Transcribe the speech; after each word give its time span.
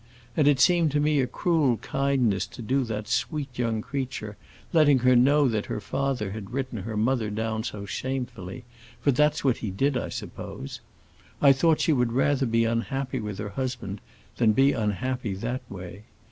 And 0.35 0.47
it 0.47 0.59
seemed 0.59 0.89
to 0.93 0.99
me 0.99 1.21
a 1.21 1.27
cruel 1.27 1.77
kindness 1.77 2.47
to 2.47 2.63
do 2.63 2.83
that 2.85 3.07
sweet 3.07 3.55
young 3.59 3.83
creature, 3.83 4.35
letting 4.73 4.97
her 5.05 5.15
know 5.15 5.47
that 5.47 5.67
her 5.67 5.79
father 5.79 6.31
had 6.31 6.49
written 6.49 6.79
her 6.81 6.97
mother 6.97 7.29
down 7.29 7.63
so 7.63 7.85
shamefully; 7.85 8.63
for 8.99 9.11
that's 9.11 9.43
what 9.43 9.57
he 9.57 9.69
did, 9.69 9.95
I 9.95 10.09
suppose. 10.09 10.81
I 11.39 11.51
thought 11.51 11.81
she 11.81 11.93
would 11.93 12.13
rather 12.13 12.47
be 12.47 12.65
unhappy 12.65 13.19
with 13.19 13.37
her 13.37 13.49
husband 13.49 14.01
than 14.37 14.53
be 14.53 14.71
unhappy 14.73 15.35
that 15.35 15.61
way. 15.69 16.05